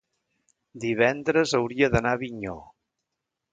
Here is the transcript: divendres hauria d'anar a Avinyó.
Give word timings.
divendres 0.85 1.53
hauria 1.59 1.91
d'anar 1.97 2.17
a 2.17 2.21
Avinyó. 2.21 2.57